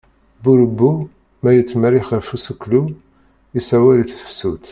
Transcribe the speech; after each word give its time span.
Burebbu 0.43 0.89
la 1.43 1.51
yettmerriiḥ 1.53 2.07
ɣef 2.17 2.27
useklu, 2.35 2.83
issawal 3.57 3.97
i 4.03 4.05
tefsut. 4.11 4.65